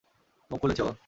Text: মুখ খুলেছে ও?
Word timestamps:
মুখ 0.51 0.59
খুলেছে 0.61 0.83
ও? 0.83 0.91